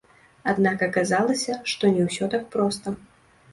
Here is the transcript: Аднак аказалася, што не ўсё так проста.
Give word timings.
Аднак 0.53 0.81
аказалася, 0.87 1.59
што 1.73 1.93
не 1.99 2.09
ўсё 2.09 2.33
так 2.35 2.51
проста. 2.59 2.87